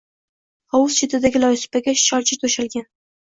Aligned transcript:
Hovuz 0.77 0.95
chetidagi 1.01 1.41
loysupaga 1.43 1.95
sholcha 2.07 2.39
to‘shalgan. 2.45 2.87